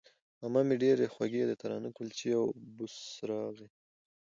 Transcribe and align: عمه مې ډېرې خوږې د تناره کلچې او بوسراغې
عمه 0.43 0.61
مې 0.67 0.75
ډېرې 0.83 1.07
خوږې 1.13 1.43
د 1.47 1.51
تناره 1.61 1.89
کلچې 1.97 2.29
او 2.39 2.45
بوسراغې 2.75 3.67